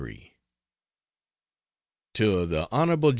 TO 2.15 2.47
THE 2.47 2.65
HON. 2.71 3.01